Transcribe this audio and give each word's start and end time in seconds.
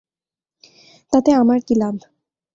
তাতে 1.13 1.29
আমার 1.33 1.59
কী 1.67 1.73
লাভ? 1.75 1.95